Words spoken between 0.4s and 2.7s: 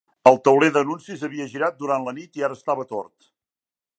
tauler d'anuncis havia girat durant la nit i ara